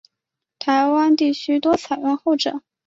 [0.57, 2.63] 台湾地区多采用后者。